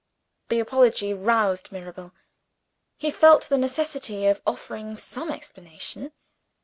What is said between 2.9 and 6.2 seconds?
he felt the necessity of offering some explanation.